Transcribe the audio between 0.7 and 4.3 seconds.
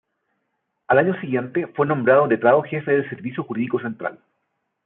Al año siguiente fue nombrado letrado jefe del Servicio Jurídico Central.